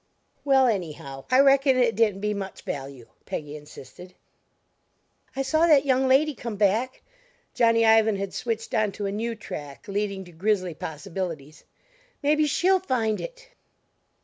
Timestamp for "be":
2.21-2.33